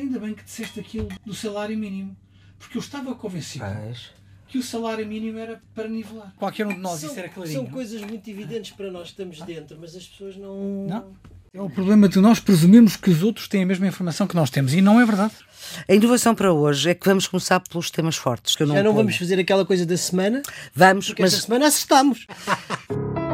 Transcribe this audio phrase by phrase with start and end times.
[0.00, 2.16] ainda bem que disseste aquilo do salário mínimo,
[2.58, 4.10] porque eu estava convencido Mas,
[4.46, 6.32] que o salário mínimo era para nivelar.
[6.36, 7.56] Qualquer um de nós, são, isso era clarinho.
[7.56, 10.86] são coisas muito evidentes para nós que estamos dentro, mas as pessoas não.
[10.86, 11.14] Não?
[11.52, 14.50] É o problema de nós presumirmos que os outros têm a mesma informação que nós
[14.50, 15.32] temos e não é verdade.
[15.88, 18.54] a inovação para hoje é que vamos começar pelos temas fortes.
[18.54, 19.04] Que eu não Já não ponho.
[19.04, 20.42] vamos fazer aquela coisa da semana,
[20.74, 22.26] Vamos, porque mas esta semana acertamos.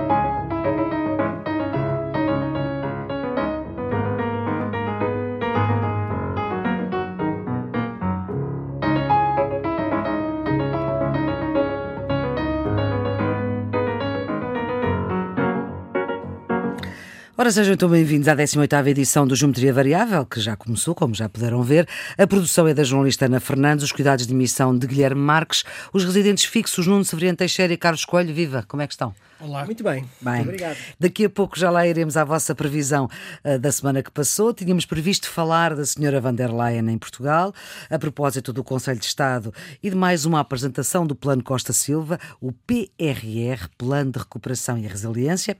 [17.45, 21.29] Ora, sejam então bem-vindos à 18ª edição do Geometria Variável, que já começou, como já
[21.29, 21.87] puderam ver.
[22.16, 25.62] A produção é da jornalista Ana Fernandes, os cuidados de emissão de Guilherme Marques,
[25.93, 28.33] os residentes fixos Nuno Severiano Teixeira e Carlos Coelho.
[28.33, 29.15] Viva, como é que estão?
[29.45, 29.66] Olá.
[29.66, 30.09] Muito bem.
[30.23, 30.79] Bem, Muito obrigado.
[30.98, 33.11] daqui a pouco já lá iremos à vossa previsão
[33.45, 34.55] ah, da semana que passou.
[34.55, 37.52] Tínhamos previsto falar da senhora van der Leyen em Portugal,
[37.91, 39.52] a propósito do Conselho de Estado
[39.83, 44.87] e de mais uma apresentação do Plano Costa Silva, o PRR, Plano de Recuperação e
[44.87, 45.59] Resiliência.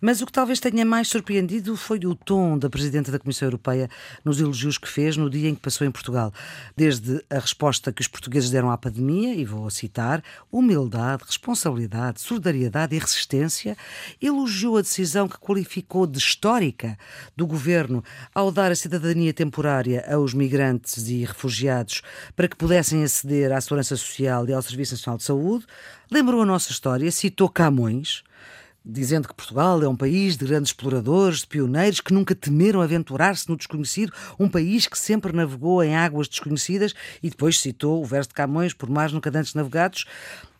[0.00, 3.90] Mas o que talvez tenha mais surpreendido foi o tom da Presidente da Comissão Europeia
[4.24, 6.32] nos elogios que fez no dia em que passou em Portugal.
[6.76, 12.94] Desde a resposta que os portugueses deram à pandemia, e vou citar, humildade, responsabilidade, solidariedade
[12.94, 13.23] e resistência,
[14.20, 16.98] elogiou a decisão que qualificou de histórica
[17.36, 18.02] do governo
[18.34, 22.02] ao dar a cidadania temporária aos migrantes e refugiados
[22.36, 25.66] para que pudessem aceder à segurança social e ao Serviço Nacional de Saúde.
[26.10, 28.22] Lembrou a nossa história, citou Camões
[28.84, 33.48] dizendo que Portugal é um país de grandes exploradores, de pioneiros que nunca temeram aventurar-se
[33.48, 38.28] no desconhecido, um país que sempre navegou em águas desconhecidas e depois citou o verso
[38.28, 40.04] de Camões, por mais nunca antes navegados.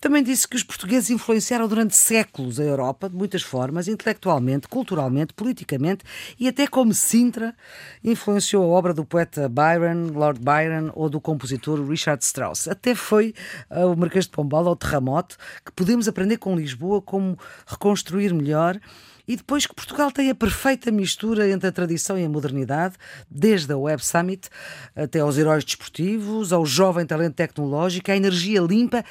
[0.05, 5.33] Também disse que os portugueses influenciaram durante séculos a Europa, de muitas formas, intelectualmente, culturalmente,
[5.33, 6.05] politicamente
[6.39, 7.57] e até como Sintra
[8.05, 12.69] influenciou a obra do poeta Byron, Lord Byron ou do compositor Richard Strauss.
[12.69, 13.33] Até foi
[13.71, 18.79] uh, o Marquês de Pombal ao terremoto que podemos aprender com Lisboa como reconstruir melhor.
[19.27, 22.97] E depois que Portugal tem a perfeita mistura entre a tradição e a modernidade,
[23.31, 24.51] desde a Web Summit
[24.95, 29.03] até aos heróis desportivos, ao jovem talento tecnológico, à energia limpa.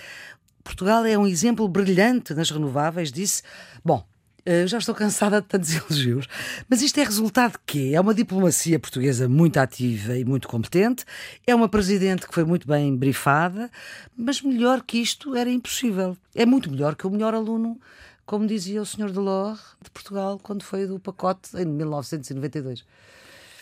[0.63, 3.43] Portugal é um exemplo brilhante nas renováveis, disse.
[3.83, 4.05] Bom,
[4.45, 6.27] eu já estou cansada de tantos elogios,
[6.69, 7.91] mas isto é resultado de quê?
[7.93, 11.05] É uma diplomacia portuguesa muito ativa e muito competente,
[11.47, 13.71] é uma presidente que foi muito bem brifada,
[14.17, 16.17] mas melhor que isto era impossível.
[16.35, 17.79] É muito melhor que o melhor aluno,
[18.25, 19.11] como dizia o Sr.
[19.11, 22.83] Delors de Portugal quando foi do pacote em 1992.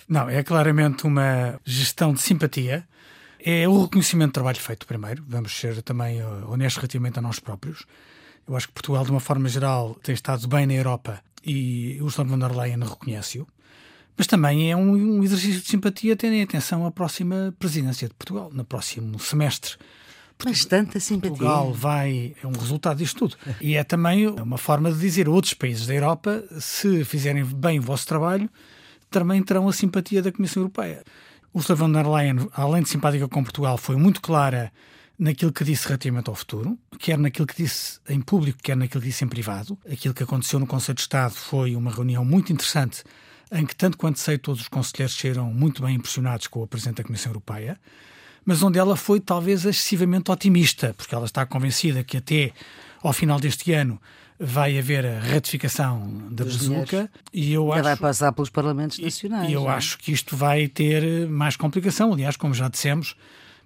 [0.08, 2.88] Não, é claramente uma gestão de simpatia.
[3.44, 5.24] É o reconhecimento do trabalho feito primeiro.
[5.28, 7.86] Vamos ser também eh, honestos relativamente a nós próprios.
[8.48, 12.06] Eu acho que Portugal, de uma forma geral, tem estado bem na Europa e o
[12.06, 13.48] Ursula von der Leyen reconhece-o.
[14.16, 18.14] Mas também é um, um exercício de simpatia tendo em atenção a próxima presidência de
[18.14, 19.78] Portugal, no próximo semestre.
[20.44, 21.30] Mas tanta simpatia.
[21.30, 22.36] Portugal vai.
[22.44, 23.36] É um resultado disto tudo.
[23.60, 27.80] E é também uma forma de dizer a outros países da Europa: se fizerem bem
[27.80, 28.50] o vosso trabalho,
[29.10, 31.04] também terão a simpatia da Comissão Europeia.
[31.54, 34.72] Ursula von der Leyen, além de simpática com Portugal, foi muito clara
[35.20, 39.08] naquilo que disse relativamente ao futuro, quer naquilo que disse em público, quer naquilo que
[39.10, 39.78] disse em privado.
[39.92, 43.04] Aquilo que aconteceu no Conselho de Estado foi uma reunião muito interessante,
[43.52, 46.98] em que, tanto quanto sei, todos os conselheiros saíram muito bem impressionados com o Presidente
[46.98, 47.78] da Comissão Europeia,
[48.46, 52.54] mas onde ela foi talvez excessivamente otimista, porque ela está convencida que até
[53.04, 54.02] ao final deste ano
[54.44, 59.48] vai haver a ratificação da bazuca e eu acho vai passar pelos Parlamentos Nacionais.
[59.48, 59.74] E eu é?
[59.74, 63.16] acho que isto vai ter mais complicação, aliás, como já dissemos.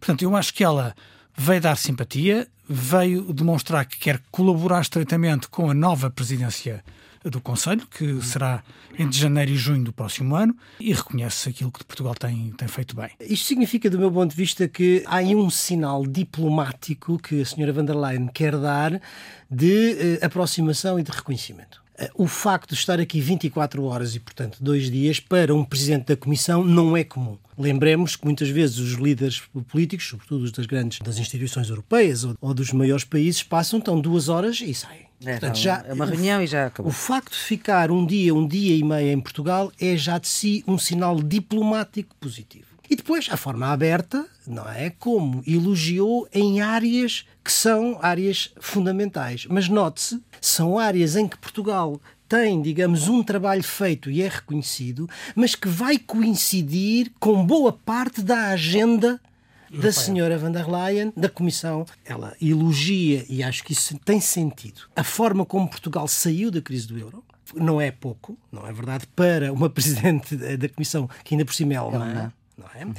[0.01, 0.93] Portanto, eu acho que ela
[1.35, 6.83] veio dar simpatia, veio demonstrar que quer colaborar estreitamente com a nova presidência
[7.29, 8.63] do Conselho, que será
[8.97, 12.95] entre janeiro e junho do próximo ano, e reconhece aquilo que Portugal tem, tem feito
[12.95, 13.09] bem.
[13.19, 17.45] Isto significa, do meu ponto de vista, que há aí um sinal diplomático que a
[17.45, 19.01] senhora van der Leyen quer dar
[19.49, 21.84] de eh, aproximação e de reconhecimento.
[21.97, 26.07] Eh, O facto de estar aqui 24 horas e, portanto, dois dias para um presidente
[26.07, 27.37] da Comissão não é comum.
[27.57, 32.35] Lembremos que muitas vezes os líderes políticos, sobretudo os das grandes das instituições europeias ou,
[32.41, 35.05] ou dos maiores países, passam então duas horas e saem.
[35.23, 36.91] É, Portanto, não, já, é uma reunião e já acabou.
[36.91, 40.27] o facto de ficar um dia, um dia e meio em Portugal é já de
[40.27, 42.74] si um sinal diplomático positivo.
[42.89, 44.89] E depois a forma aberta, não é?
[44.89, 49.45] Como elogiou em áreas que são áreas fundamentais.
[49.49, 55.07] Mas note-se, são áreas em que Portugal tem, digamos, um trabalho feito e é reconhecido,
[55.35, 59.21] mas que vai coincidir com boa parte da agenda
[59.69, 61.85] da senhora van der Leyen, da Comissão.
[62.03, 66.87] Ela elogia, e acho que isso tem sentido, a forma como Portugal saiu da crise
[66.87, 67.23] do euro.
[67.53, 71.73] Não é pouco, não é verdade, para uma presidente da Comissão que ainda por cima
[71.73, 72.33] é alemã.
[72.57, 72.85] Não é?
[72.85, 72.93] Uhum.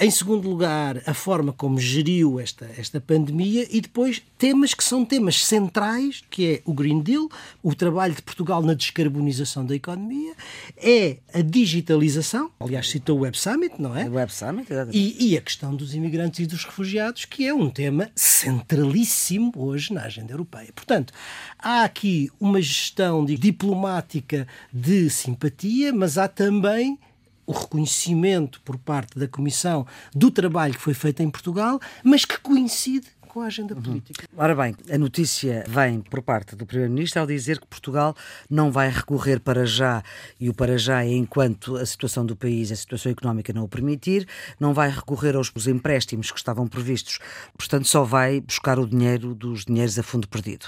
[0.00, 5.04] Em segundo lugar, a forma como geriu esta, esta pandemia e depois temas que são
[5.04, 7.28] temas centrais, que é o Green Deal,
[7.62, 10.34] o trabalho de Portugal na descarbonização da economia,
[10.76, 14.08] é a digitalização, aliás citou o Web Summit, não é?
[14.08, 17.68] O Web Summit, e, e a questão dos imigrantes e dos refugiados, que é um
[17.68, 20.70] tema centralíssimo hoje na agenda europeia.
[20.74, 21.12] Portanto,
[21.58, 26.98] há aqui uma gestão diplomática de simpatia, mas há também
[27.46, 32.38] o reconhecimento por parte da Comissão do trabalho que foi feito em Portugal, mas que
[32.38, 33.80] coincide com a agenda uhum.
[33.80, 34.28] política.
[34.36, 38.14] Ora bem, a notícia vem por parte do Primeiro-Ministro ao dizer que Portugal
[38.48, 40.02] não vai recorrer para já,
[40.38, 43.68] e o para já é enquanto a situação do país, a situação económica não o
[43.68, 44.28] permitir,
[44.60, 47.20] não vai recorrer aos empréstimos que estavam previstos,
[47.56, 50.66] portanto só vai buscar o dinheiro dos dinheiros a fundo perdido.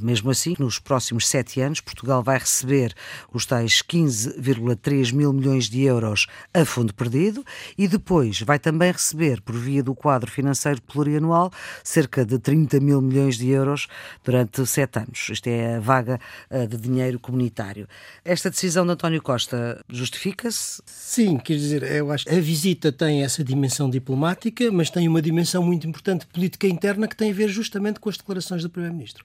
[0.00, 2.94] Mesmo assim, nos próximos sete anos, Portugal vai receber
[3.30, 7.44] os tais 15,3 mil milhões de euros a fundo perdido
[7.76, 11.52] e depois vai também receber, por via do quadro financeiro plurianual,
[11.84, 13.88] cerca cerca de 30 mil milhões de euros
[14.24, 15.28] durante sete anos.
[15.28, 17.88] Isto é a vaga eh, de dinheiro comunitário.
[18.24, 20.80] Esta decisão de António Costa justifica-se?
[20.86, 25.20] Sim, quer dizer, eu acho que a visita tem essa dimensão diplomática, mas tem uma
[25.20, 29.24] dimensão muito importante política interna que tem a ver justamente com as declarações do Primeiro-Ministro.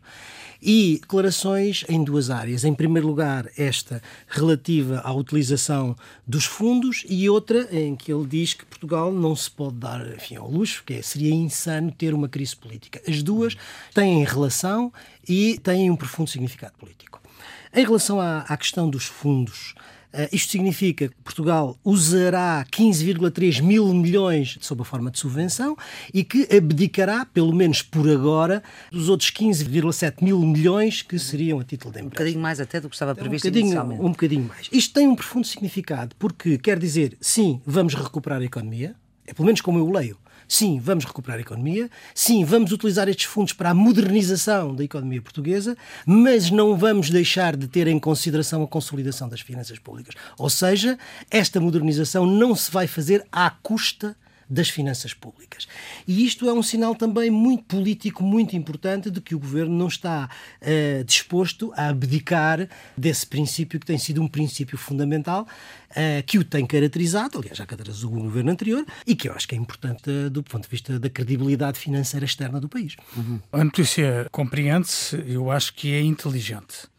[0.62, 2.64] E declarações em duas áreas.
[2.64, 5.96] Em primeiro lugar, esta relativa à utilização
[6.28, 10.36] dos fundos e outra em que ele diz que Portugal não se pode dar enfim,
[10.36, 12.71] ao luxo, que é, seria insano ter uma crise política.
[13.08, 13.56] As duas
[13.94, 14.92] têm relação
[15.28, 17.22] e têm um profundo significado político.
[17.74, 19.74] Em relação à, à questão dos fundos,
[20.14, 25.78] Uh, isto significa que Portugal usará 15,3 mil milhões sob a forma de subvenção
[26.14, 31.64] e que abdicará, pelo menos por agora, dos outros 15,7 mil milhões que seriam a
[31.64, 32.08] título de empréstimo.
[32.08, 34.02] Um bocadinho mais até do que estava previsto um inicialmente.
[34.02, 34.68] Um bocadinho mais.
[34.70, 38.94] Isto tem um profundo significado, porque quer dizer, sim, vamos recuperar a economia,
[39.26, 40.18] é pelo menos como eu o leio.
[40.52, 45.22] Sim, vamos recuperar a economia, sim, vamos utilizar estes fundos para a modernização da economia
[45.22, 50.14] portuguesa, mas não vamos deixar de ter em consideração a consolidação das finanças públicas.
[50.38, 51.00] Ou seja,
[51.30, 54.14] esta modernização não se vai fazer à custa
[54.52, 55.66] das finanças públicas.
[56.06, 59.88] E isto é um sinal também muito político, muito importante, de que o governo não
[59.88, 60.30] está
[60.62, 62.68] uh, disposto a abdicar
[62.98, 65.48] desse princípio que tem sido um princípio fundamental,
[65.92, 69.48] uh, que o tem caracterizado, aliás, já caracterizou o governo anterior, e que eu acho
[69.48, 72.98] que é importante uh, do ponto de vista da credibilidade financeira externa do país.
[73.16, 73.40] Uhum.
[73.54, 76.92] A notícia compreende-se, eu acho que é inteligente.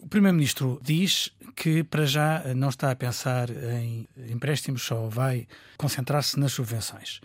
[0.00, 5.46] O Primeiro-Ministro diz que, para já, não está a pensar em empréstimos, só vai
[5.76, 7.20] concentrar-se nas subvenções.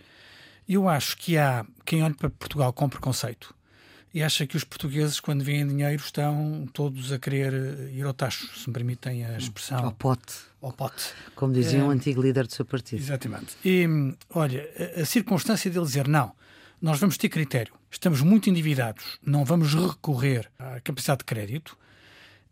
[0.68, 3.54] Eu acho que há quem olhe para Portugal com preconceito
[4.12, 7.52] e acha que os portugueses, quando veem dinheiro, estão todos a querer
[7.92, 9.84] ir ao tacho, se me permitem a expressão.
[9.84, 10.34] Ao pote.
[10.60, 11.12] Ao pote.
[11.34, 13.00] Como dizia é, um antigo líder do seu partido.
[13.00, 13.56] Exatamente.
[13.64, 13.86] E,
[14.30, 16.32] olha, a, a circunstância dele dizer não,
[16.80, 21.76] nós vamos ter critério, estamos muito endividados, não vamos recorrer à capacidade de crédito,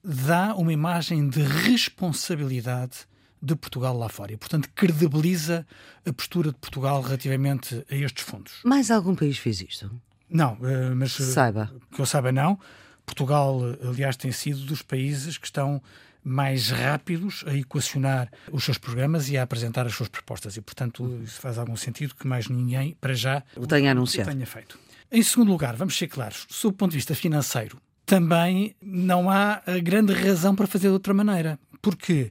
[0.06, 2.98] dá uma imagem de responsabilidade
[3.42, 5.66] de Portugal lá fora e, portanto, credibiliza
[6.06, 8.60] a postura de Portugal relativamente a estes fundos.
[8.64, 9.90] Mais algum país fez isto?
[10.30, 11.72] Não, eh, mas eh, saiba.
[11.92, 12.58] que eu saiba não.
[13.04, 15.82] Portugal, aliás, tem sido dos países que estão
[16.22, 20.56] mais rápidos a equacionar os seus programas e a apresentar as suas propostas.
[20.56, 24.30] E, portanto, isso faz algum sentido que mais ninguém, para já, o tenha anunciado.
[24.30, 24.78] O tenha feito.
[25.10, 29.60] Em segundo lugar, vamos ser claros, sob o ponto de vista financeiro, também não há
[29.82, 31.58] grande razão para fazer de outra maneira.
[31.82, 32.30] Porque,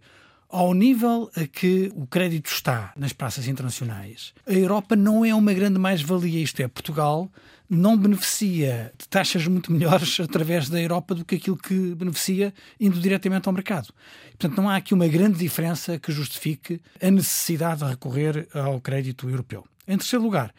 [0.49, 5.53] ao nível a que o crédito está nas praças internacionais, a Europa não é uma
[5.53, 6.41] grande mais-valia.
[6.41, 7.29] Isto é, Portugal
[7.69, 12.99] não beneficia de taxas muito melhores através da Europa do que aquilo que beneficia indo
[12.99, 13.93] diretamente ao mercado.
[14.29, 19.29] Portanto, não há aqui uma grande diferença que justifique a necessidade de recorrer ao crédito
[19.29, 19.65] europeu.
[19.87, 20.53] Em terceiro lugar,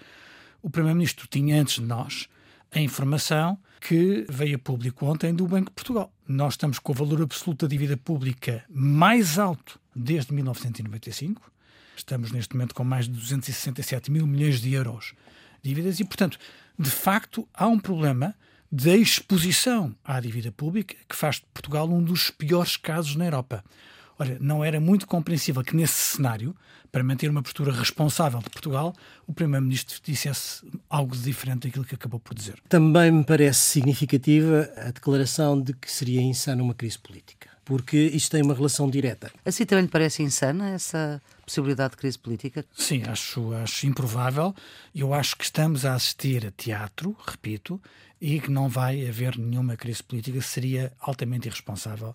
[0.62, 2.28] o Primeiro-Ministro tinha antes de nós
[2.72, 6.12] a informação que veio a público ontem do Banco de Portugal.
[6.26, 11.50] Nós estamos com o valor absoluto da dívida pública mais alto desde 1995.
[11.96, 15.14] Estamos neste momento com mais de 267 mil milhões de euros
[15.62, 16.38] de dívidas e, portanto,
[16.78, 18.34] de facto, há um problema
[18.70, 23.64] de exposição à dívida pública que faz de Portugal um dos piores casos na Europa.
[24.18, 26.56] Olha, não era muito compreensível que nesse cenário,
[26.90, 28.94] para manter uma postura responsável de Portugal,
[29.26, 32.58] o Primeiro-Ministro dissesse algo diferente daquilo que acabou por dizer.
[32.68, 38.30] Também me parece significativa a declaração de que seria insana uma crise política, porque isto
[38.30, 39.30] tem uma relação direta.
[39.44, 42.64] Assim também lhe parece insana essa possibilidade de crise política?
[42.74, 44.54] Sim, acho, acho improvável.
[44.94, 47.78] Eu acho que estamos a assistir a teatro, repito,
[48.18, 50.40] e que não vai haver nenhuma crise política.
[50.40, 52.14] Seria altamente irresponsável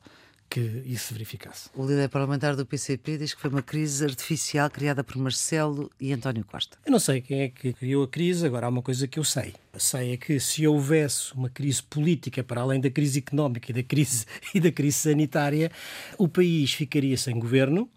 [0.52, 1.70] que isso se verificasse.
[1.74, 6.12] O líder parlamentar do PCP diz que foi uma crise artificial criada por Marcelo e
[6.12, 6.78] António Costa.
[6.86, 9.24] Eu não sei quem é que criou a crise, agora há uma coisa que eu
[9.24, 9.54] sei.
[9.72, 13.74] Eu sei é que se houvesse uma crise política para além da crise económica e
[13.74, 15.72] da crise, e da crise sanitária,
[16.18, 17.90] o país ficaria sem governo,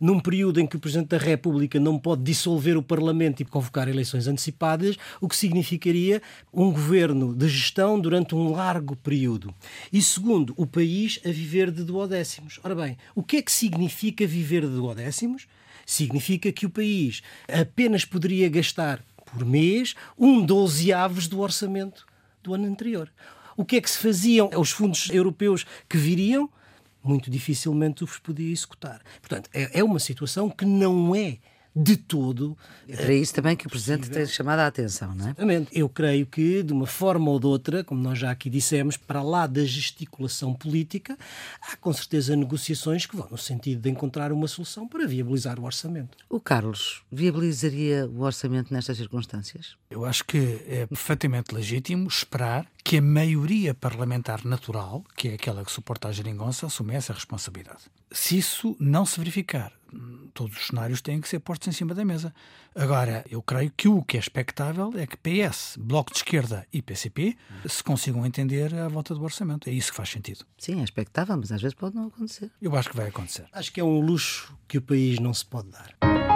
[0.00, 3.88] num período em que o Presidente da República não pode dissolver o Parlamento e convocar
[3.88, 6.22] eleições antecipadas, o que significaria
[6.52, 9.54] um governo de gestão durante um largo período.
[9.92, 12.60] E segundo, o país a viver de duodécimos.
[12.62, 15.46] Ora bem, o que é que significa viver de duodécimos?
[15.86, 22.06] Significa que o país apenas poderia gastar por mês um dozeavos do orçamento
[22.42, 23.10] do ano anterior.
[23.56, 24.50] O que é que se faziam?
[24.56, 26.48] Os fundos europeus que viriam
[27.02, 29.00] muito dificilmente os podia executar.
[29.20, 31.38] Portanto, é, é uma situação que não é
[31.74, 32.56] de todo.
[32.88, 35.30] É para isso também que o Presidente tem chamado a atenção, não é?
[35.30, 35.70] Exatamente.
[35.72, 39.22] Eu creio que, de uma forma ou de outra, como nós já aqui dissemos, para
[39.22, 41.16] lá da gesticulação política,
[41.60, 45.64] há com certeza negociações que vão no sentido de encontrar uma solução para viabilizar o
[45.64, 46.18] orçamento.
[46.28, 49.76] O Carlos viabilizaria o orçamento nestas circunstâncias?
[49.90, 55.64] Eu acho que é perfeitamente legítimo esperar que a maioria parlamentar natural, que é aquela
[55.64, 57.80] que suporta a geringonça, assume essa responsabilidade.
[58.12, 59.72] Se isso não se verificar,
[60.32, 62.32] todos os cenários têm que ser postos em cima da mesa.
[62.72, 66.80] Agora, eu creio que o que é expectável é que PS, Bloco de Esquerda e
[66.80, 67.36] PCP
[67.68, 69.68] se consigam entender à volta do orçamento.
[69.68, 70.44] É isso que faz sentido.
[70.56, 72.48] Sim, é expectável, mas às vezes pode não acontecer.
[72.62, 73.46] Eu acho que vai acontecer.
[73.52, 76.29] Acho que é um luxo que o país não se pode dar.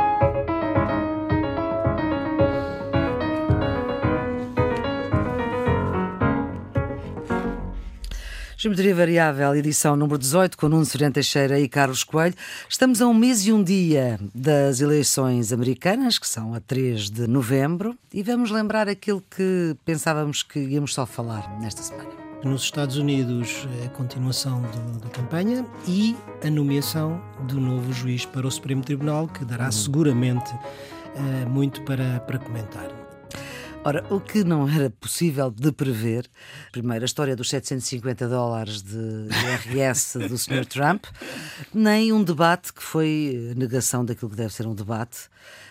[8.64, 12.34] Geometria Variável, edição número 18, com Nuno Serena Teixeira e Carlos Coelho.
[12.66, 17.26] Estamos a um mês e um dia das eleições americanas, que são a 3 de
[17.26, 22.08] novembro, e vamos lembrar aquilo que pensávamos que íamos só falar nesta semana.
[22.42, 28.46] Nos Estados Unidos, a continuação do, da campanha e a nomeação do novo juiz para
[28.46, 29.72] o Supremo Tribunal, que dará uhum.
[29.72, 33.03] seguramente uh, muito para, para comentar.
[33.86, 36.26] Ora, o que não era possível de prever,
[36.72, 38.96] primeiro, a história dos 750 dólares de
[39.68, 40.64] IRS do Sr.
[40.64, 41.04] Trump,
[41.72, 45.28] nem um debate que foi negação daquilo que deve ser um debate,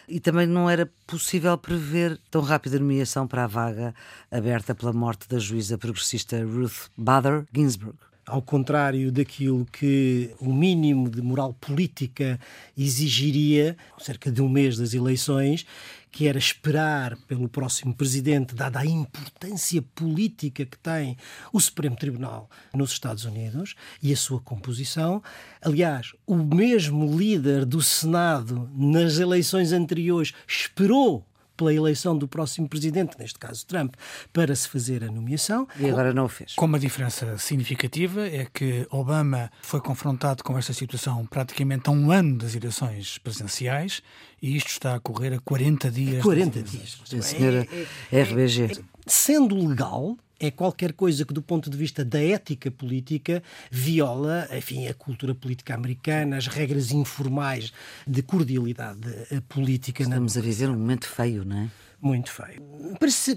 [0.07, 3.95] e também não era possível prever tão rápida nomeação para a vaga
[4.29, 11.09] aberta pela morte da juíza progressista Ruth Bader Ginsburg ao contrário daquilo que o mínimo
[11.09, 12.39] de moral política
[12.77, 15.65] exigiria, cerca de um mês das eleições,
[16.13, 21.17] que era esperar pelo próximo presidente, dada a importância política que tem
[21.51, 25.23] o Supremo Tribunal nos Estados Unidos e a sua composição.
[25.59, 31.25] Aliás, o mesmo líder do Senado nas eleições anteriores esperou
[31.55, 33.95] pela eleição do próximo presidente, neste caso Trump,
[34.31, 35.67] para se fazer a nomeação.
[35.79, 36.55] E agora não o fez.
[36.55, 42.11] Com uma diferença significativa é que Obama foi confrontado com esta situação praticamente há um
[42.11, 44.01] ano das eleições presidenciais
[44.41, 46.23] e isto está a correr a 40 dias.
[46.23, 47.01] 40 dias.
[47.17, 47.67] A senhora
[48.11, 48.63] é, é, RBG.
[48.63, 54.45] É, sendo legal, é qualquer coisa que, do ponto de vista da ética política, viola
[54.51, 57.71] enfim, a cultura política americana, as regras informais
[58.05, 58.99] de cordialidade
[59.31, 60.03] eh, política.
[60.03, 61.69] Estamos a viver um momento feio, não é?
[62.01, 62.61] Muito feio.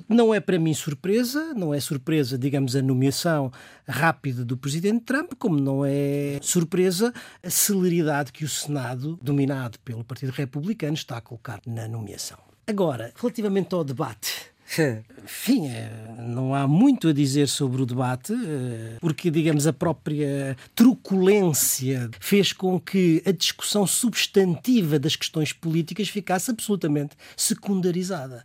[0.09, 3.53] Não é para mim surpresa, não é surpresa, digamos, a nomeação
[3.87, 10.03] rápida do presidente Trump, como não é surpresa a celeridade que o Senado, dominado pelo
[10.03, 12.39] Partido Republicano, está a colocar na nomeação.
[12.67, 14.56] Agora, relativamente ao debate
[15.25, 20.57] enfim, é, não há muito a dizer sobre o debate, eh, porque, digamos, a própria
[20.75, 28.45] truculência fez com que a discussão substantiva das questões políticas ficasse absolutamente secundarizada.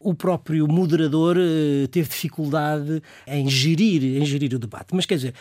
[0.00, 4.94] O próprio moderador eh, teve dificuldade em gerir, em gerir o debate.
[4.94, 5.34] Mas, quer dizer,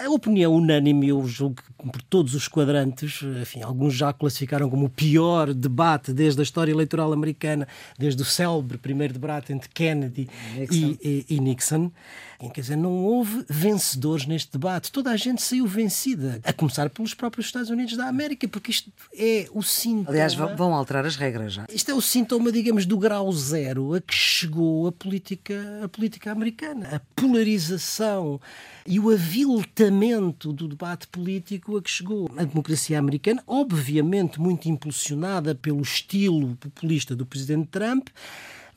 [0.00, 4.86] a opinião unânime, eu julgo que por todos os quadrantes, enfim, alguns já classificaram como
[4.86, 7.66] o pior debate desde a história eleitoral americana,
[7.98, 10.96] desde o célebre primeiro debate entre Kennedy Nixon.
[11.02, 11.90] E, e, e Nixon.
[12.38, 14.92] Quer dizer, não houve vencedores neste debate.
[14.92, 18.92] Toda a gente saiu vencida, a começar pelos próprios Estados Unidos da América, porque isto
[19.12, 20.10] é o sintoma.
[20.10, 21.66] Aliás, vão alterar as regras já.
[21.68, 26.30] Isto é o sintoma, digamos, do grau zero a que chegou a política, a política
[26.30, 26.88] americana.
[26.92, 28.40] A polarização
[28.86, 35.56] e o aviltamento do debate político a que chegou a democracia americana, obviamente muito impulsionada
[35.56, 38.08] pelo estilo populista do presidente Trump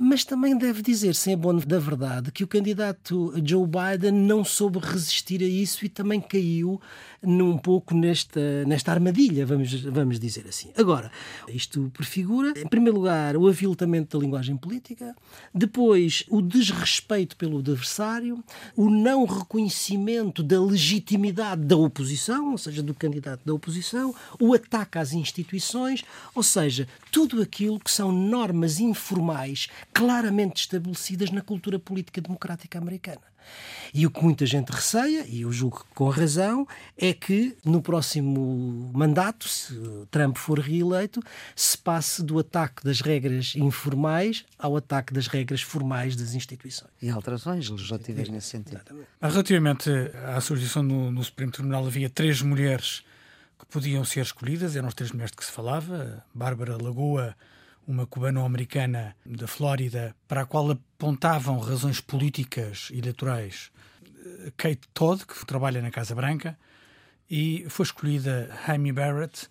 [0.04, 4.80] mas também deve dizer-se, em abono da verdade, que o candidato Joe Biden não soube
[4.80, 6.82] resistir a isso e também caiu
[7.22, 10.72] num pouco nesta, nesta armadilha, vamos, vamos dizer assim.
[10.76, 11.12] Agora,
[11.48, 15.16] isto prefigura, em primeiro lugar, o aviltamento da linguagem política,
[15.54, 18.44] depois o desrespeito pelo adversário,
[18.76, 24.98] o não reconhecimento da legitimidade da oposição, ou seja, do candidato da oposição, o ataque
[24.98, 26.04] às instituições,
[26.34, 33.22] ou seja, tudo aquilo que são normas informais claramente estabelecidas na cultura política democrática americana.
[33.94, 36.66] E o que muita gente receia, e eu julgo com razão,
[36.98, 39.76] é que no próximo mandato, se
[40.10, 41.22] Trump for reeleito,
[41.56, 46.92] se passe do ataque das regras informais ao ataque das regras formais das instituições.
[47.02, 48.82] E alterações legislativas nesse sentido.
[49.22, 49.90] Relativamente
[50.26, 53.04] à sugestão no, no Supremo Tribunal, havia três mulheres
[53.60, 57.36] que podiam ser escolhidas, eram as três mulheres de que se falava, Bárbara Lagoa,
[57.88, 63.72] uma cubano-americana da Flórida, para a qual apontavam razões políticas e eleitorais
[64.58, 66.58] Kate Todd, que trabalha na Casa Branca,
[67.30, 69.48] e foi escolhida Amy Barrett,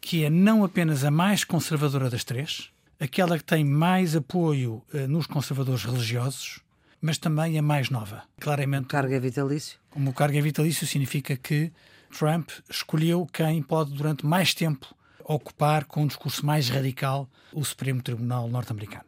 [0.00, 5.08] que é não apenas a mais conservadora das três, aquela que tem mais apoio uh,
[5.08, 6.60] nos conservadores religiosos,
[7.00, 8.22] mas também a mais nova.
[8.40, 8.84] Claramente.
[8.84, 9.78] O cargo é vitalício?
[9.90, 11.72] Como o cargo é vitalício, significa que
[12.16, 14.94] Trump escolheu quem pode, durante mais tempo,
[15.26, 19.04] ocupar com um discurso mais radical o Supremo Tribunal norte-americano.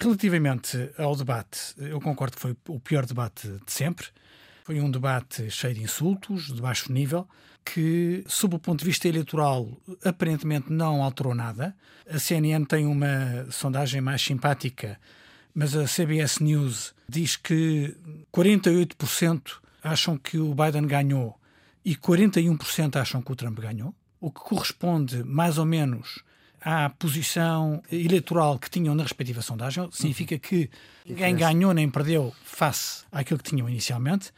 [0.00, 4.06] Relativamente ao debate, eu concordo que foi o pior debate de sempre.
[4.64, 7.28] Foi um debate cheio de insultos, de baixo nível,
[7.64, 9.68] que, sob o ponto de vista eleitoral,
[10.04, 11.76] aparentemente não alterou nada.
[12.08, 14.98] A CNN tem uma sondagem mais simpática,
[15.54, 17.94] mas a CBS News diz que
[18.32, 21.38] 48% acham que o Biden ganhou
[21.84, 26.22] e 41% acham que o Trump ganhou, o que corresponde mais ou menos
[26.60, 29.88] à posição eleitoral que tinham na respectiva sondagem.
[29.90, 30.68] Significa que
[31.06, 34.30] ninguém ganhou nem perdeu face àquilo que tinham inicialmente.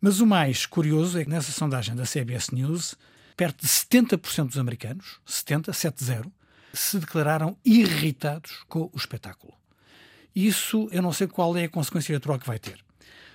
[0.00, 2.94] Mas o mais curioso é que nessa sondagem da CBS News,
[3.36, 6.30] perto de 70% dos americanos, 70, 70,
[6.72, 9.54] se declararam irritados com o espetáculo.
[10.34, 12.82] Isso eu não sei qual é a consequência eleitoral que vai ter.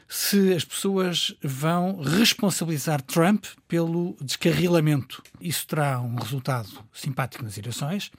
[0.07, 8.11] Se as pessoas vão responsabilizar Trump pelo descarrilamento, isso terá um resultado simpático nas eleições,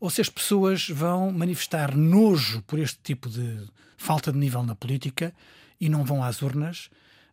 [0.00, 3.60] ou se as pessoas vão manifestar nojo por este tipo de
[3.96, 5.32] falta de nível na política
[5.80, 6.90] e não vão às urnas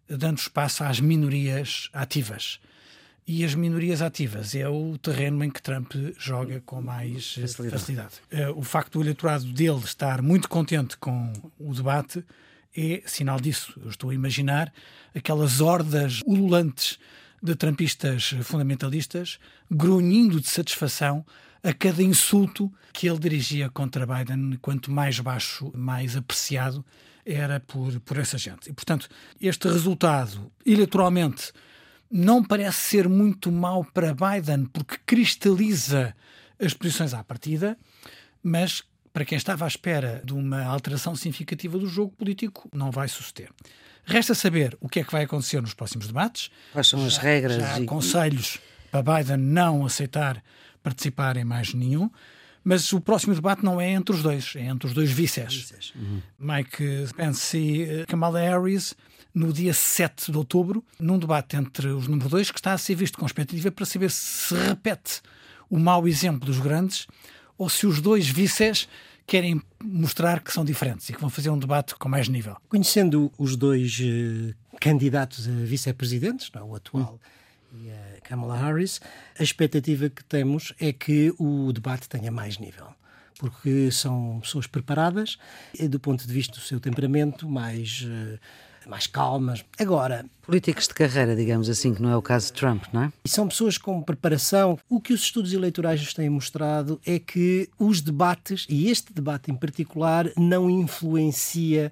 [0.08, 2.60] dando espaço às minorias ativas.
[3.26, 7.82] E as minorias ativas é o terreno em que Trump joga com mais facilidade.
[7.82, 8.16] facilidade.
[8.32, 12.24] Eh, o facto do eleitorado dele estar muito contente com o debate
[12.78, 13.74] é sinal disso.
[13.84, 14.72] Eu estou a imaginar
[15.16, 17.00] aquelas hordas ululantes
[17.42, 21.26] de trampistas fundamentalistas grunhindo de satisfação
[21.64, 26.86] a cada insulto que ele dirigia contra Biden, quanto mais baixo, mais apreciado
[27.26, 28.70] era por, por essa gente.
[28.70, 29.10] E, portanto,
[29.42, 31.52] este resultado, eleitoralmente,
[32.10, 36.16] não parece ser muito mau para Biden, porque cristaliza
[36.60, 37.78] as posições à partida,
[38.42, 38.84] mas
[39.18, 43.50] para quem estava à espera de uma alteração significativa do jogo político, não vai suceder.
[44.06, 46.52] Resta saber o que é que vai acontecer nos próximos debates.
[46.72, 47.58] Quais são as regras?
[47.58, 47.86] Já há e...
[47.88, 48.60] conselhos
[48.92, 50.44] para Biden não aceitar
[50.84, 52.12] participar em mais nenhum.
[52.64, 55.96] Mas o próximo debate não é entre os dois, é entre os dois vices.
[55.96, 56.22] Uhum.
[56.38, 58.94] Mike Pence e eh, Kamala Harris
[59.34, 62.94] no dia 7 de outubro, num debate entre os número dois que está a ser
[62.94, 65.22] visto com expectativa para saber se repete
[65.72, 67.08] o mau exemplo dos grandes
[67.58, 68.88] ou se os dois vices
[69.26, 72.56] querem mostrar que são diferentes e que vão fazer um debate com mais nível.
[72.70, 77.20] Conhecendo os dois uh, candidatos a vice-presidentes, o atual uhum
[77.74, 79.02] e a Kamala Harris,
[79.38, 82.88] a expectativa que temos é que o debate tenha mais nível.
[83.40, 85.38] Porque são pessoas preparadas,
[85.90, 88.40] do ponto de vista do seu temperamento, mais, eh,
[88.90, 89.64] mais calmas.
[89.78, 90.26] Agora.
[90.44, 93.14] Políticos de carreira, digamos assim, que não é o caso de Trump, não é?
[93.26, 94.80] E são pessoas com preparação.
[94.90, 99.52] O que os estudos eleitorais nos têm mostrado é que os debates, e este debate
[99.52, 101.92] em particular, não influencia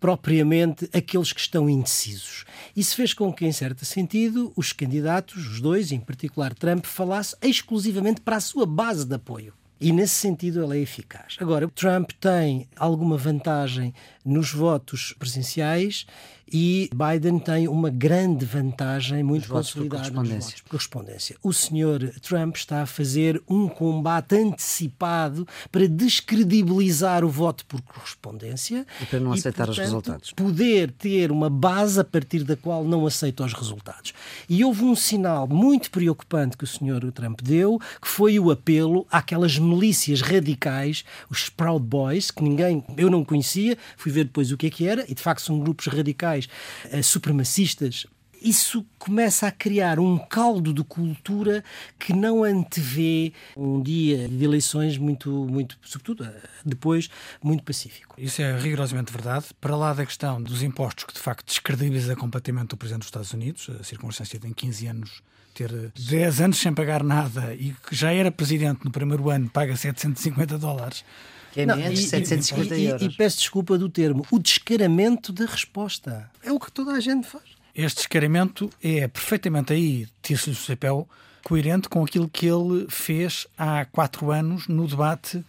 [0.00, 2.46] propriamente aqueles que estão indecisos.
[2.74, 7.36] Isso fez com que, em certo sentido, os candidatos, os dois, em particular Trump, falasse
[7.42, 9.52] exclusivamente para a sua base de apoio.
[9.80, 11.36] E nesse sentido ela é eficaz.
[11.40, 16.06] Agora, Trump tem alguma vantagem nos votos presenciais
[16.52, 20.58] e Biden tem uma grande vantagem muito consolidada por correspondência.
[20.62, 21.36] por correspondência.
[21.42, 28.86] O senhor Trump está a fazer um combate antecipado para descredibilizar o voto por correspondência
[29.00, 30.32] e para não aceitar portanto, os resultados.
[30.32, 34.12] Poder ter uma base a partir da qual não aceita os resultados.
[34.48, 39.06] E houve um sinal muito preocupante que o senhor Trump deu, que foi o apelo
[39.10, 44.56] àquelas milícias radicais, os Proud Boys, que ninguém, eu não conhecia, fui ver depois o
[44.56, 48.06] que é que era, e de facto são grupos radicais uh, supremacistas
[48.42, 51.62] isso começa a criar um caldo de cultura
[51.98, 57.10] que não antevê um dia de eleições muito, muito sobretudo eh, depois,
[57.42, 58.14] muito pacífico.
[58.18, 59.46] Isso é rigorosamente verdade.
[59.60, 63.32] Para lá da questão dos impostos, que de facto descredibiliza completamente o Presidente dos Estados
[63.32, 65.22] Unidos, a circunstância em 15 anos
[65.52, 69.76] ter 10 anos sem pagar nada e que já era Presidente no primeiro ano, paga
[69.76, 71.04] 750 dólares.
[71.52, 73.02] Que é menos, não, e, 750 e, euros.
[73.02, 76.30] E, e peço desculpa do termo, o descaramento da resposta.
[76.42, 77.44] É o que toda a gente faz.
[77.74, 81.08] Este descaramento é perfeitamente aí, tira-se-lhe o chapéu,
[81.44, 85.44] coerente com aquilo que ele fez há quatro anos no debate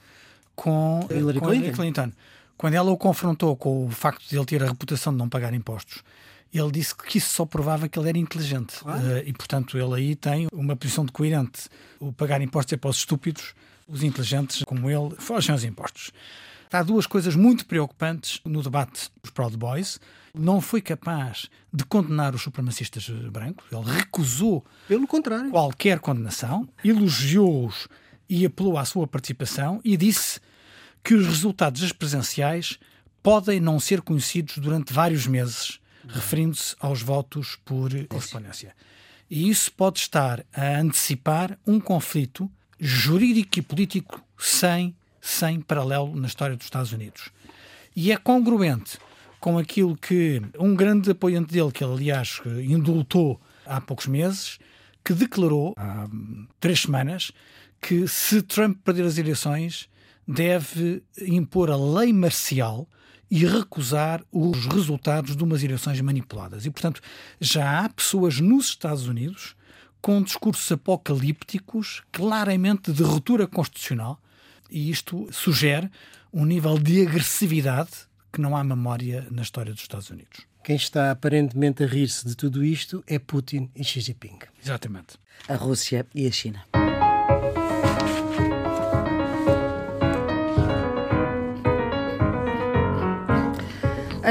[0.55, 1.73] com Hillary, com Clinton.
[1.73, 2.11] Clinton.
[2.57, 5.53] Quando ela o confrontou com o facto de ele ter a reputação de não pagar
[5.53, 6.03] impostos,
[6.53, 8.79] ele disse que isso só provava que ele era inteligente.
[8.79, 9.01] Claro.
[9.01, 11.69] Uh, e, portanto, ele aí tem uma posição de coerente.
[11.99, 13.55] O pagar impostos é para os estúpidos,
[13.91, 16.11] os inteligentes, como ele, fogem aos impostos.
[16.71, 19.99] Há duas coisas muito preocupantes no debate dos Proud Boys.
[20.33, 25.51] Não foi capaz de condenar os supremacistas brancos, ele recusou Pelo contrário.
[25.51, 27.89] qualquer condenação, elogiou-os
[28.29, 30.39] e apelou à sua participação e disse
[31.03, 32.79] que os resultados das presenciais
[33.21, 38.73] podem não ser conhecidos durante vários meses, referindo-se aos votos por correspondência.
[39.29, 42.49] E isso pode estar a antecipar um conflito
[42.81, 47.29] jurídico e político sem sem paralelo na história dos Estados Unidos.
[47.95, 48.97] E é congruente
[49.39, 54.57] com aquilo que um grande apoiante dele, que ele, aliás, indultou há poucos meses,
[55.03, 56.07] que declarou há
[56.59, 57.31] três semanas
[57.79, 59.87] que se Trump perder as eleições,
[60.27, 62.87] deve impor a lei marcial
[63.29, 66.65] e recusar os resultados de umas eleições manipuladas.
[66.65, 67.01] E, portanto,
[67.39, 69.55] já há pessoas nos Estados Unidos
[70.01, 74.19] com discursos apocalípticos, claramente de ruptura constitucional,
[74.69, 75.89] e isto sugere
[76.33, 77.91] um nível de agressividade
[78.31, 80.47] que não há memória na história dos Estados Unidos.
[80.63, 84.39] Quem está aparentemente a rir-se de tudo isto é Putin e Xi Jinping.
[84.63, 85.17] Exatamente.
[85.47, 86.80] A Rússia e a China.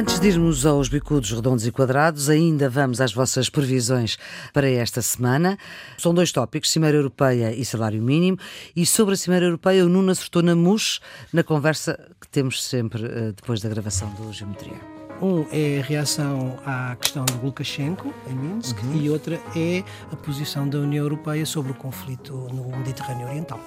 [0.00, 4.16] Antes de irmos aos bicudos redondos e quadrados, ainda vamos às vossas previsões
[4.50, 5.58] para esta semana.
[5.98, 8.38] São dois tópicos, Cimeira Europeia e salário mínimo.
[8.74, 11.00] E sobre a Cimeira Europeia, o Nuno acertou na MUS,
[11.34, 14.80] na conversa que temos sempre uh, depois da gravação do Geometria.
[15.20, 19.02] Um é a reação à questão de Lukashenko, em Minsk, uhum.
[19.02, 23.60] e outra é a posição da União Europeia sobre o conflito no Mediterrâneo Oriental.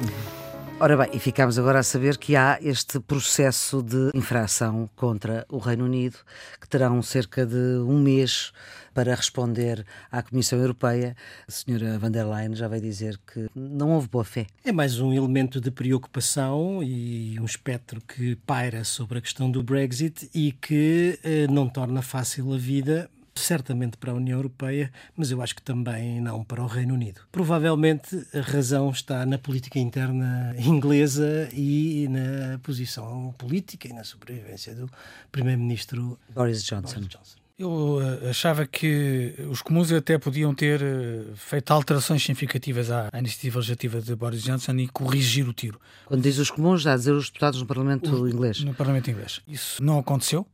[0.00, 0.51] Uhum.
[0.84, 5.58] Ora bem, e ficamos agora a saber que há este processo de infração contra o
[5.58, 6.16] Reino Unido,
[6.60, 8.52] que terão cerca de um mês
[8.92, 11.14] para responder à Comissão Europeia.
[11.46, 14.48] A senhora van der Leyen já vai dizer que não houve boa fé.
[14.64, 19.62] É mais um elemento de preocupação e um espectro que paira sobre a questão do
[19.62, 25.30] Brexit e que eh, não torna fácil a vida certamente para a União Europeia, mas
[25.30, 27.20] eu acho que também não para o Reino Unido.
[27.30, 34.74] Provavelmente a razão está na política interna inglesa e na posição política e na sobrevivência
[34.74, 34.90] do
[35.30, 36.94] Primeiro-Ministro Boris Johnson.
[36.94, 37.42] Boris Johnson.
[37.58, 43.58] Eu uh, achava que os comuns até podiam ter uh, feito alterações significativas à, iniciativa
[43.58, 45.78] legislativa de Boris Johnson e corrigir o tiro.
[46.06, 48.64] Quando diz os comuns, já a dizer os deputados no Parlamento os, inglês.
[48.64, 49.40] No Parlamento inglês.
[49.46, 50.46] Isso não aconteceu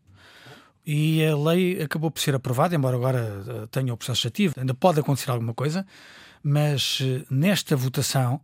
[0.91, 4.73] e a lei acabou por ser aprovada, embora agora eh, tenha o processo legislativo, ainda
[4.73, 5.87] pode acontecer alguma coisa,
[6.43, 8.41] mas eh, nesta votação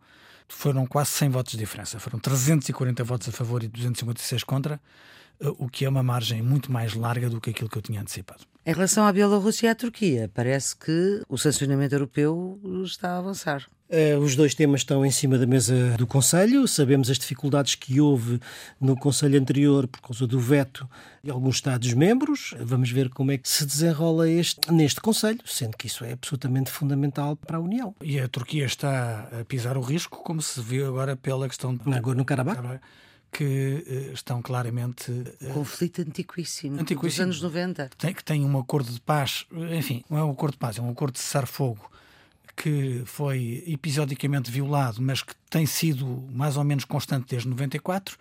[0.46, 1.98] foram quase 100 votos de diferença.
[1.98, 4.78] Foram 340 votos a favor e 256 contra,
[5.40, 8.02] eh, o que é uma margem muito mais larga do que aquilo que eu tinha
[8.02, 8.44] antecipado.
[8.66, 13.66] Em relação à Bielorrússia e à Turquia, parece que o sancionamento europeu está a avançar.
[13.94, 16.66] Uh, os dois temas estão em cima da mesa do Conselho.
[16.66, 18.40] Sabemos as dificuldades que houve
[18.80, 20.88] no Conselho anterior por causa do veto
[21.22, 22.54] de alguns Estados-membros.
[22.58, 26.72] Vamos ver como é que se desenrola este, neste Conselho, sendo que isso é absolutamente
[26.72, 27.94] fundamental para a União.
[28.02, 31.94] E a Turquia está a pisar o risco, como se viu agora pela questão de...
[31.94, 32.80] Agora no Karabakh?
[33.30, 35.10] que uh, estão claramente.
[35.10, 37.90] Uh, Conflito antiquíssimo, antiquíssimo, dos anos 90.
[37.98, 40.82] Tem, que tem um acordo de paz, enfim, não é um acordo de paz, é
[40.82, 41.90] um acordo de cessar-fogo
[42.56, 48.16] que foi episodicamente violado, mas que tem sido mais ou menos constante desde 94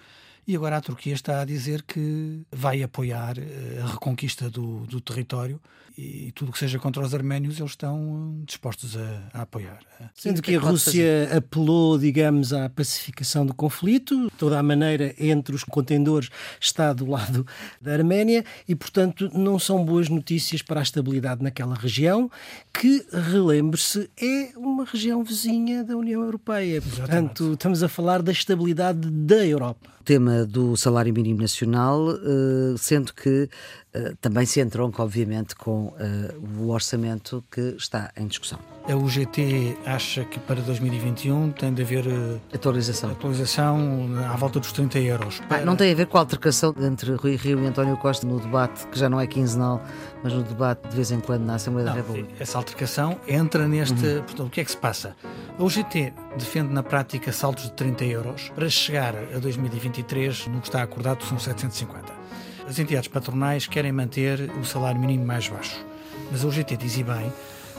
[0.47, 4.99] e agora a Turquia está a dizer que vai apoiar eh, a reconquista do, do
[4.99, 5.60] território
[5.97, 9.79] e tudo que seja contra os arménios eles estão dispostos a, a apoiar.
[10.15, 11.38] Sendo que, que a Rússia fazer?
[11.38, 16.29] apelou, digamos, à pacificação do conflito, toda a maneira entre os contendores
[16.60, 17.45] está do lado
[17.79, 22.29] da Arménia e, portanto, não são boas notícias para a estabilidade naquela região,
[22.73, 26.82] que, relembre-se, é uma região vizinha da União Europeia.
[26.82, 33.13] Portanto, estamos a falar da estabilidade da Europa tema do salário mínimo nacional, eh, sendo
[33.13, 33.49] que
[33.93, 38.60] eh, também se entronca, obviamente, com eh, o orçamento que está em discussão.
[38.89, 42.06] A UGT acha que para 2021 tem de haver
[42.53, 45.39] atualização, atualização à volta dos 30 euros.
[45.47, 45.62] Para...
[45.62, 48.41] Ah, não tem a ver com a altercação entre Rui Rio e António Costa no
[48.41, 49.82] debate, que já não é quinzenal,
[50.21, 52.34] mas no debate de vez em quando na Assembleia não, da República.
[52.39, 54.06] Essa altercação entra neste.
[54.06, 54.21] Uhum.
[54.23, 55.15] Portanto, o que é que se passa?
[55.58, 60.67] A UGT defende na prática saltos de 30 euros para chegar a 2023 no que
[60.67, 62.22] está acordado são 750.
[62.67, 65.86] As entidades patronais querem manter o salário mínimo mais baixo,
[66.32, 67.32] mas a UGT diz e bem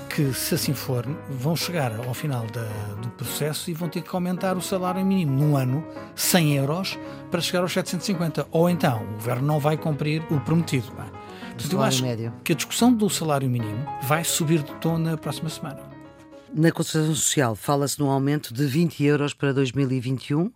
[0.09, 2.65] que, se assim for, vão chegar ao final da,
[3.01, 6.99] do processo e vão ter que aumentar o salário mínimo num ano 100 euros
[7.31, 8.47] para chegar aos 750.
[8.53, 10.87] Ou então o governo não vai cumprir o prometido.
[10.87, 12.33] Portanto, eu acho médio.
[12.45, 15.94] que a discussão do salário mínimo vai subir de tom na próxima semana.
[16.57, 20.53] Na Constituição Social fala-se num aumento de 20 euros para 2021.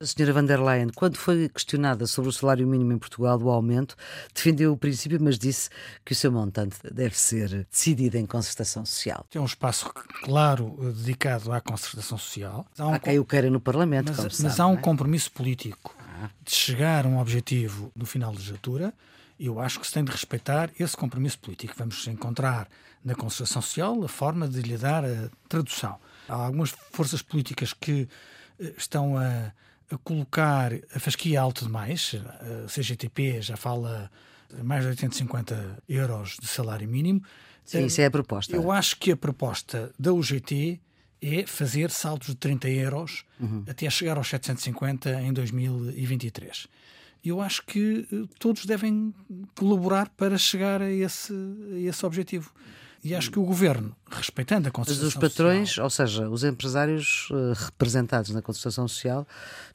[0.00, 3.50] A senhora van der Leyen, quando foi questionada sobre o salário mínimo em Portugal, o
[3.50, 3.94] aumento,
[4.34, 5.68] defendeu o princípio, mas disse
[6.02, 9.26] que o seu montante deve ser decidido em concertação social.
[9.28, 12.66] Tem um espaço claro dedicado à concertação social.
[12.78, 14.80] Há, um há quem o queira no Parlamento, mas, mas sabe, há um é?
[14.80, 16.30] compromisso político ah.
[16.42, 18.94] de chegar a um objetivo no final da legislatura.
[19.38, 21.74] Eu acho que se tem de respeitar esse compromisso político.
[21.76, 22.66] Vamos encontrar
[23.04, 25.98] na concertação social a forma de lhe dar a tradução.
[26.28, 28.08] Há algumas forças políticas que
[28.58, 29.52] eh, estão a
[29.90, 32.14] a colocar a fasquia alto demais.
[32.64, 34.10] A CGTP já fala
[34.62, 37.22] mais de 850 euros de salário mínimo.
[37.64, 38.54] Sim, isso é a proposta.
[38.54, 40.80] Eu acho que a proposta da UGT
[41.22, 43.64] é fazer saltos de 30 euros uhum.
[43.66, 46.66] até chegar aos 750 em 2023.
[47.24, 49.14] Eu acho que eh, todos devem
[49.56, 51.32] colaborar para chegar a esse,
[51.72, 52.52] a esse objetivo.
[53.04, 56.42] E acho que o governo, respeitando a Constituição Mas os patrões, social, ou seja, os
[56.42, 59.28] empresários uh, representados na Constituição Social,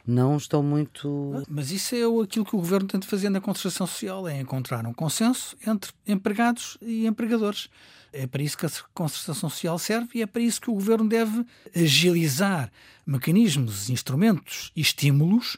[0.06, 1.44] não estão muito.
[1.48, 4.84] Mas isso é aquilo que o governo tem de fazer na Constituição Social: é encontrar
[4.88, 7.70] um consenso entre empregados e empregadores.
[8.12, 11.08] É para isso que a Constituição Social serve e é para isso que o governo
[11.08, 12.72] deve agilizar
[13.06, 15.56] mecanismos, instrumentos e estímulos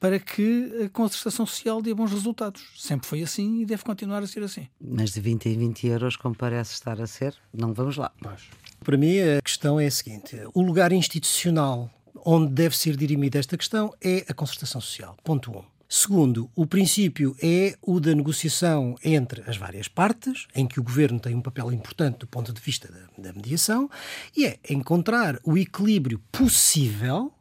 [0.00, 2.62] para que a concertação social dê bons resultados.
[2.74, 4.66] Sempre foi assim e deve continuar a ser assim.
[4.80, 8.10] Mas de 20 em 20 euros, como parece estar a ser, não vamos lá.
[8.20, 8.42] Mas...
[8.82, 11.90] Para mim, a questão é a seguinte: o lugar institucional
[12.24, 15.16] onde deve ser dirimida esta questão é a concertação social.
[15.22, 15.58] Ponto 1.
[15.58, 15.64] Um.
[15.92, 21.18] Segundo, o princípio é o da negociação entre as várias partes, em que o governo
[21.18, 23.90] tem um papel importante do ponto de vista da, da mediação,
[24.36, 27.32] e é encontrar o equilíbrio possível?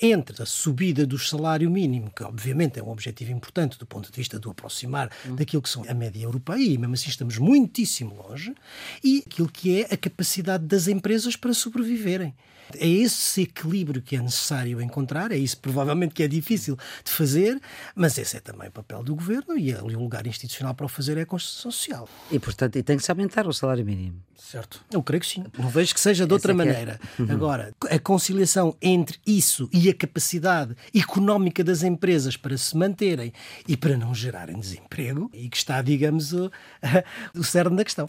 [0.00, 4.16] Entre a subida do salário mínimo, que obviamente é um objetivo importante do ponto de
[4.16, 8.54] vista do aproximar daquilo que são a média europeia, e mesmo assim estamos muitíssimo longe,
[9.02, 12.34] e aquilo que é a capacidade das empresas para sobreviverem.
[12.78, 17.60] É esse equilíbrio que é necessário encontrar, é isso provavelmente que é difícil de fazer,
[17.94, 21.18] mas esse é também o papel do governo e o lugar institucional para o fazer
[21.18, 22.08] é a Constituição Social.
[22.30, 24.22] E, portanto, e tem que se aumentar o salário mínimo.
[24.36, 24.84] Certo.
[24.90, 25.44] Eu creio que sim.
[25.58, 27.00] Não vejo que seja de outra é maneira.
[27.18, 27.22] É.
[27.22, 27.32] Uhum.
[27.32, 33.32] Agora, a conciliação entre isso e a capacidade económica das empresas para se manterem
[33.66, 36.50] e para não gerarem desemprego, e que está, digamos, o,
[37.34, 38.06] o cerne da questão.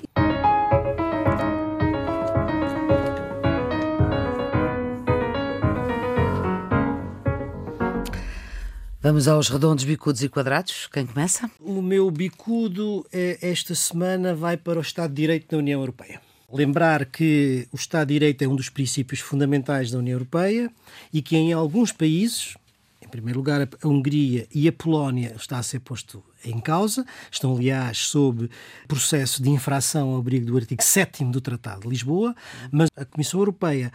[9.06, 10.88] Vamos aos redondos, bicudos e quadrados.
[10.92, 11.48] Quem começa?
[11.60, 16.25] O meu bicudo é, esta semana vai para o Estado de Direito da União Europeia.
[16.52, 20.72] Lembrar que o Estado de Direito é um dos princípios fundamentais da União Europeia
[21.12, 22.56] e que em alguns países,
[23.02, 27.06] em primeiro lugar a Hungria e a Polónia, está a ser posto em causa.
[27.32, 28.50] Estão, aliás, sob
[28.88, 32.36] processo de infração ao abrigo do artigo 7 do Tratado de Lisboa,
[32.72, 33.92] mas a Comissão Europeia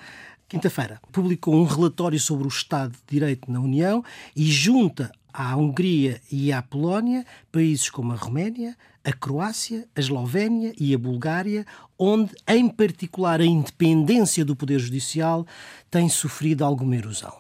[0.51, 6.21] quinta-feira, publicou um relatório sobre o Estado de Direito na União e junta à Hungria
[6.31, 11.67] e à Polónia países como a Roménia, a Croácia, a Eslovénia e a Bulgária,
[11.99, 15.47] onde, em particular, a independência do Poder Judicial
[15.91, 17.33] tem sofrido alguma erosão.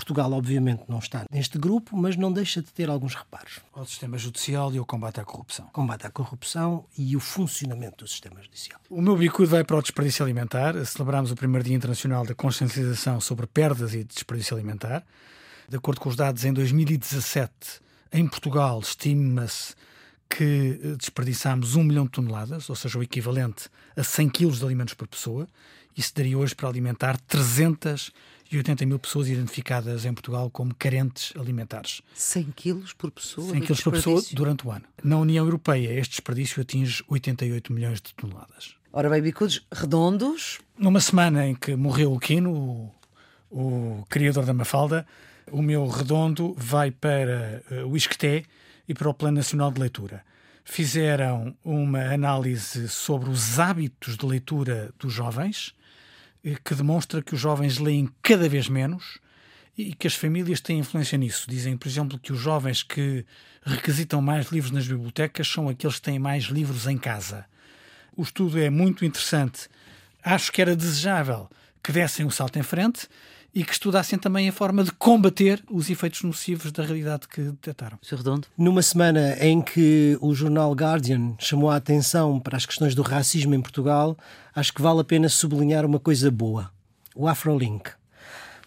[0.00, 3.60] Portugal, obviamente, não está neste grupo, mas não deixa de ter alguns reparos.
[3.74, 5.66] O sistema judicial e o combate à corrupção.
[5.72, 8.80] Combate à corrupção e o funcionamento do sistema judicial.
[8.88, 10.74] O meu bicudo vai para o desperdício alimentar.
[10.86, 15.04] Celebramos o primeiro Dia Internacional da Consciencialização sobre Perdas e Desperdício Alimentar.
[15.70, 17.48] De acordo com os dados, em 2017,
[18.12, 19.72] em Portugal, estima-se
[20.28, 24.64] que eh, desperdiçámos um milhão de toneladas, ou seja, o equivalente a 100 quilos de
[24.64, 25.46] alimentos por pessoa.
[25.96, 32.02] Isso daria hoje para alimentar 380 mil pessoas identificadas em Portugal como carentes alimentares.
[32.14, 33.52] 100 quilos por pessoa?
[33.52, 34.86] 100 quilos por pessoa durante o ano.
[35.04, 38.74] Na União Europeia, este desperdício atinge 88 milhões de toneladas.
[38.92, 40.58] Ora bem, bicudos redondos.
[40.76, 42.92] Numa semana em que morreu o Quino, o,
[43.52, 45.06] o criador da Mafalda,
[45.52, 48.44] o meu redondo vai para uh, o Isqueté
[48.88, 50.24] e para o Plano Nacional de Leitura.
[50.64, 55.74] Fizeram uma análise sobre os hábitos de leitura dos jovens,
[56.44, 59.18] eh, que demonstra que os jovens leem cada vez menos
[59.76, 61.46] e que as famílias têm influência nisso.
[61.48, 63.24] Dizem, por exemplo, que os jovens que
[63.64, 67.46] requisitam mais livros nas bibliotecas são aqueles que têm mais livros em casa.
[68.16, 69.68] O estudo é muito interessante.
[70.22, 71.48] Acho que era desejável
[71.82, 73.08] que dessem um salto em frente
[73.54, 77.98] e que estudassem também a forma de combater os efeitos nocivos da realidade que detectaram.
[78.02, 78.16] Sr.
[78.16, 78.48] Redondo?
[78.56, 83.54] Numa semana em que o jornal Guardian chamou a atenção para as questões do racismo
[83.54, 84.16] em Portugal,
[84.54, 86.70] acho que vale a pena sublinhar uma coisa boa:
[87.14, 87.90] o Afrolink.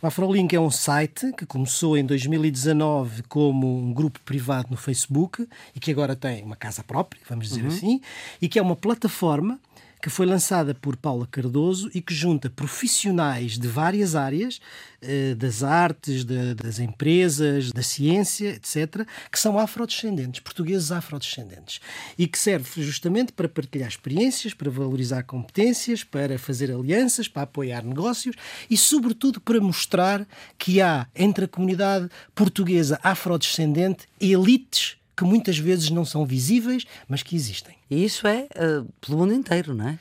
[0.01, 5.47] O Afrolink é um site que começou em 2019 como um grupo privado no Facebook
[5.73, 7.67] e que agora tem uma casa própria, vamos dizer uhum.
[7.69, 8.01] assim,
[8.41, 9.57] e que é uma plataforma
[10.03, 14.59] que foi lançada por Paula Cardoso e que junta profissionais de várias áreas,
[15.01, 21.79] eh, das artes, das empresas, da ciência, etc., que são afrodescendentes, portugueses afrodescendentes,
[22.19, 27.81] e que serve justamente para partilhar experiências, para valorizar competências, para fazer alianças, para apoiar
[27.81, 28.35] negócios
[28.69, 35.89] e, sobretudo, para mostrar que há entre a comunidade portuguesa afrodescendente elites que muitas vezes
[35.89, 37.75] não são visíveis, mas que existem.
[37.89, 39.99] E isso é uh, pelo mundo inteiro, não é?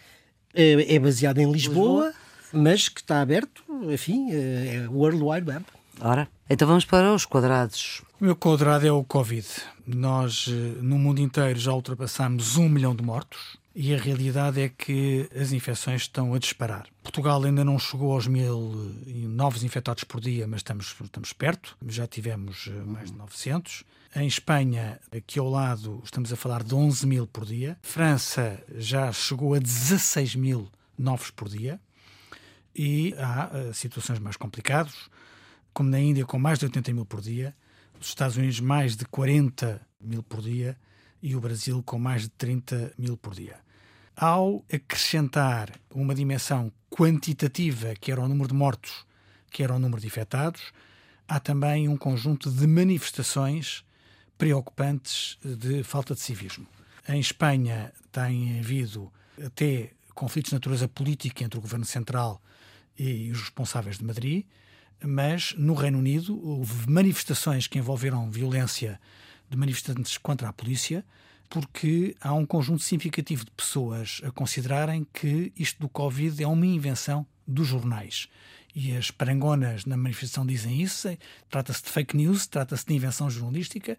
[0.54, 2.14] É, é baseado em Lisboa, Lisboa,
[2.52, 5.64] mas que está aberto, enfim, eh, é World Wide Web.
[6.00, 8.02] Ora, então vamos para os quadrados.
[8.20, 9.46] O meu quadrado é o Covid.
[9.86, 14.68] Nós, eh, no mundo inteiro, já ultrapassamos um milhão de mortos e a realidade é
[14.68, 16.86] que as infecções estão a disparar.
[17.02, 22.06] Portugal ainda não chegou aos mil novos infectados por dia, mas estamos, estamos perto, já
[22.06, 23.84] tivemos mais de 900.
[24.14, 27.78] Em Espanha, aqui ao lado, estamos a falar de 11 mil por dia.
[27.80, 31.80] França já chegou a 16 mil novos por dia.
[32.76, 35.08] E há uh, situações mais complicadas,
[35.72, 37.56] como na Índia, com mais de 80 mil por dia.
[37.98, 40.76] Os Estados Unidos, mais de 40 mil por dia.
[41.22, 43.60] E o Brasil, com mais de 30 mil por dia.
[44.14, 49.06] Ao acrescentar uma dimensão quantitativa, que era o número de mortos,
[49.50, 50.70] que era o número de infectados,
[51.26, 53.82] há também um conjunto de manifestações
[54.42, 56.66] preocupantes de falta de civismo.
[57.08, 59.08] Em Espanha tem havido
[59.40, 62.42] até conflitos de natureza política entre o governo central
[62.98, 64.44] e os responsáveis de Madrid,
[65.00, 69.00] mas no Reino Unido houve manifestações que envolveram violência
[69.48, 71.04] de manifestantes contra a polícia,
[71.48, 76.66] porque há um conjunto significativo de pessoas a considerarem que isto do Covid é uma
[76.66, 78.28] invenção dos jornais.
[78.74, 81.16] E as parangonas na manifestação dizem isso.
[81.50, 83.98] Trata-se de fake news, trata-se de invenção jornalística.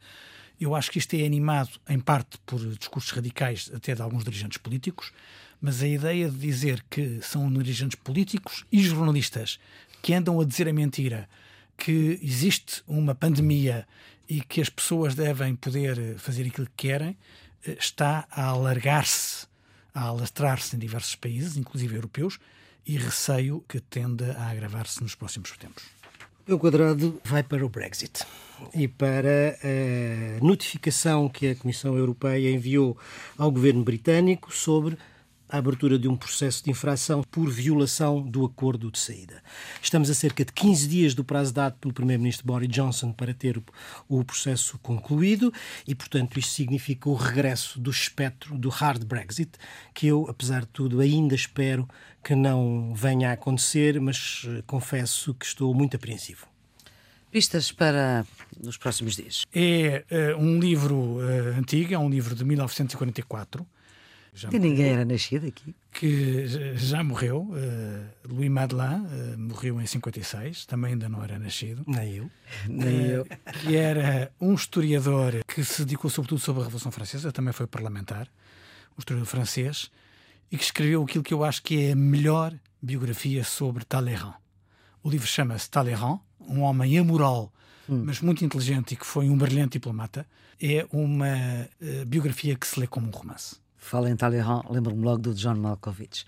[0.60, 4.58] Eu acho que isto é animado, em parte, por discursos radicais, até de alguns dirigentes
[4.58, 5.12] políticos,
[5.62, 9.60] mas a ideia de dizer que são dirigentes políticos e jornalistas
[10.02, 11.30] que andam a dizer a mentira
[11.78, 13.88] que existe uma pandemia
[14.28, 17.18] e que as pessoas devem poder fazer aquilo que querem,
[17.66, 19.48] eh, está a alargar-se,
[19.94, 22.40] a alastrar-se em diversos países, inclusive europeus,
[22.86, 25.84] e receio que tenda a agravar-se nos próximos tempos.
[26.48, 28.26] O quadrado vai para o Brexit
[28.74, 32.98] e para a notificação que a Comissão Europeia enviou
[33.38, 34.98] ao governo britânico sobre
[35.54, 39.44] a abertura de um processo de infração por violação do acordo de saída.
[39.80, 43.62] Estamos a cerca de 15 dias do prazo dado pelo Primeiro-Ministro Boris Johnson para ter
[44.10, 45.54] o processo concluído
[45.88, 49.52] e, portanto, isto significa o regresso do espectro do hard Brexit,
[49.94, 51.88] que eu, apesar de tudo, ainda espero
[52.24, 56.48] que não venha a acontecer, mas eh, confesso que estou muito apreensivo.
[57.32, 58.26] Vistas para
[58.60, 59.46] os próximos dias.
[59.54, 60.04] É
[60.36, 63.68] uh, um livro uh, antigo, é um livro de 1944
[64.34, 65.76] já e ninguém era nascido aqui.
[65.92, 67.42] Que já morreu.
[67.52, 71.84] Uh, Louis Madelin uh, morreu em 56, também ainda não era nascido.
[71.86, 72.32] Nem eu.
[72.68, 73.26] Nem eu.
[73.62, 78.28] Que era um historiador que se dedicou sobretudo sobre a Revolução Francesa, também foi parlamentar,
[78.98, 79.92] um historiador francês,
[80.52, 84.34] e que escreveu aquilo que eu acho que é a melhor biografia sobre Talleyrand.
[85.04, 87.54] O livro chama-se Talleyrand, um homem amoral,
[87.88, 88.04] hum.
[88.06, 90.26] mas muito inteligente e que foi um brilhante diplomata.
[90.62, 95.18] É uma uh, biografia que se lê como um romance Fala em Talleyrand, lembro-me logo
[95.22, 96.26] do John Malkovich.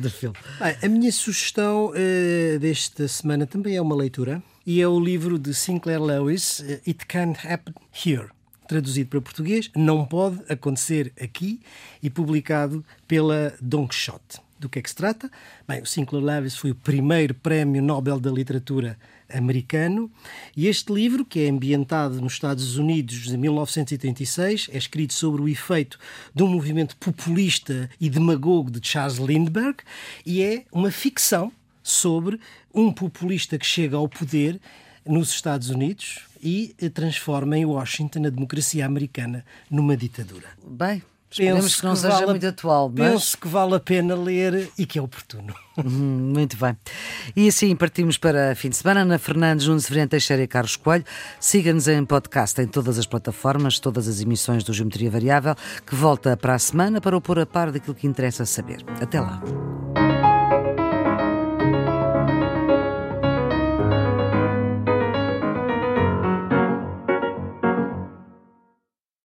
[0.00, 0.34] do filme.
[0.58, 5.38] Bem, a minha sugestão uh, desta semana também é uma leitura e é o livro
[5.38, 7.74] de Sinclair Lewis, uh, It Can't Happen
[8.04, 8.28] Here.
[8.66, 11.60] Traduzido para português, Não Pode Acontecer Aqui
[12.02, 14.40] e publicado pela Don Quixote.
[14.58, 15.30] Do que é que se trata?
[15.68, 18.98] Bem, o Sinclair Lewis foi o primeiro prémio Nobel da Literatura
[19.32, 20.10] americano
[20.56, 25.48] e este livro, que é ambientado nos Estados Unidos de 1986, é escrito sobre o
[25.48, 25.98] efeito
[26.34, 29.78] de um movimento populista e demagogo de Charles Lindbergh
[30.24, 31.52] e é uma ficção
[31.82, 32.40] sobre
[32.74, 34.60] um populista que chega ao poder
[35.04, 40.48] nos Estados Unidos e transforma em Washington a democracia americana numa ditadura.
[40.66, 43.10] Bem, Esperemos que não que seja vale, muito atual, mas...
[43.10, 45.54] Penso que vale a pena ler e que é oportuno.
[45.76, 46.76] Uhum, muito bem.
[47.34, 49.00] E assim partimos para fim de semana.
[49.02, 51.04] Ana Fernandes, Nuno Severino Teixeira e Carlos Coelho.
[51.38, 55.54] Siga-nos em podcast em todas as plataformas, todas as emissões do Geometria Variável,
[55.86, 58.84] que volta para a semana para o pôr a par daquilo que interessa saber.
[59.00, 59.42] Até lá.